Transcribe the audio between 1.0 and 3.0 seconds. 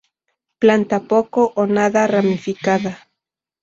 poco o nada ramificada.